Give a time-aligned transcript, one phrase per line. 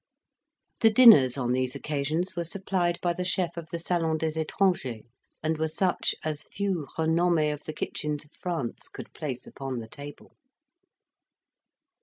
[0.79, 5.03] The dinners on these occasions were supplied by the chef of the Salon des Etrangers,
[5.43, 9.87] and were such as few renommes of the kitchens of France could place upon the
[9.87, 10.33] table.